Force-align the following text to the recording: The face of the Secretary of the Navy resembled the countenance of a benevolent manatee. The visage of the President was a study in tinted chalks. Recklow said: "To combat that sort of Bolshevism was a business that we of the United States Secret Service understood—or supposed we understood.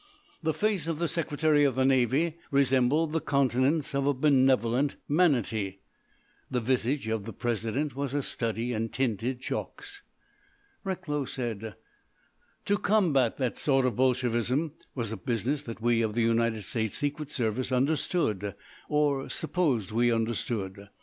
The 0.41 0.51
face 0.51 0.87
of 0.87 0.97
the 0.97 1.07
Secretary 1.07 1.63
of 1.63 1.75
the 1.75 1.85
Navy 1.85 2.39
resembled 2.49 3.13
the 3.13 3.21
countenance 3.21 3.93
of 3.93 4.07
a 4.07 4.15
benevolent 4.15 4.95
manatee. 5.07 5.77
The 6.49 6.59
visage 6.59 7.07
of 7.07 7.25
the 7.25 7.33
President 7.33 7.95
was 7.95 8.15
a 8.15 8.23
study 8.23 8.73
in 8.73 8.89
tinted 8.89 9.41
chalks. 9.41 10.01
Recklow 10.83 11.25
said: 11.25 11.75
"To 12.65 12.77
combat 12.79 13.37
that 13.37 13.59
sort 13.59 13.85
of 13.85 13.95
Bolshevism 13.95 14.71
was 14.95 15.11
a 15.11 15.17
business 15.17 15.61
that 15.61 15.81
we 15.83 16.01
of 16.01 16.15
the 16.15 16.23
United 16.23 16.63
States 16.63 16.97
Secret 16.97 17.29
Service 17.29 17.71
understood—or 17.71 19.29
supposed 19.29 19.91
we 19.91 20.11
understood. 20.11 20.87